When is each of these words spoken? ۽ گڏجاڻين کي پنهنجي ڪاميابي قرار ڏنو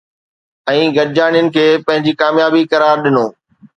۽ 0.71 0.79
گڏجاڻين 0.95 1.51
کي 1.57 1.65
پنهنجي 1.85 2.13
ڪاميابي 2.23 2.63
قرار 2.73 2.95
ڏنو 3.05 3.25